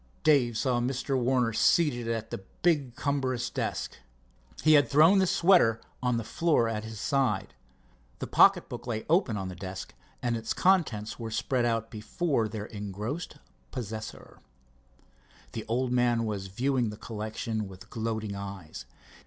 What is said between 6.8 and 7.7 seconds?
his side.